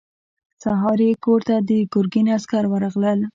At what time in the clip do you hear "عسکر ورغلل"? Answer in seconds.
2.35-3.19